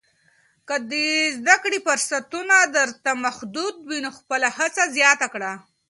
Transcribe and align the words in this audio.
که 0.67 0.75
د 0.91 0.93
زده 1.37 1.55
کړې 1.63 1.79
فرصتونه 1.87 2.55
درته 2.75 3.11
محدود 3.25 3.75
وي، 3.87 3.99
نو 4.05 4.09
خپله 4.17 4.47
هڅه 4.57 4.83
زیاته 4.97 5.27
کړه. 5.33 5.51